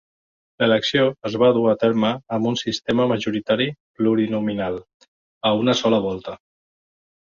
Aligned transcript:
L'elecció 0.61 1.03
es 1.29 1.35
va 1.43 1.49
dur 1.57 1.65
a 1.73 1.75
terme 1.83 2.09
amb 2.37 2.49
un 2.53 2.57
sistema 2.61 3.07
majoritari 3.11 3.67
plurinominal 3.99 4.81
a 5.51 5.53
una 5.65 5.77
sola 5.83 6.01
volta. 6.07 6.39